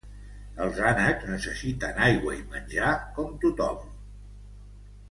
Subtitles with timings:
[0.63, 3.87] Els ànecs nessessiten aigua i menjar, com tothom.